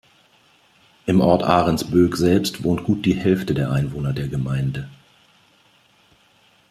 [1.05, 4.89] Im Ort Ahrensbök selbst wohnt gut die Hälfte der Einwohner der Gemeinde.